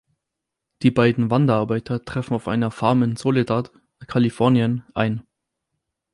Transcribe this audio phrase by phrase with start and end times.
[0.81, 3.71] Die beiden Wanderarbeiter treffen auf einer Farm in Soledad,
[4.07, 5.21] Kalifornien, ein.